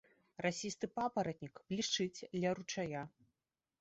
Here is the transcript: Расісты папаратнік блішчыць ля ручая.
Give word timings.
Расісты 0.45 0.85
папаратнік 0.99 1.61
блішчыць 1.69 2.19
ля 2.45 2.49
ручая. 2.61 3.03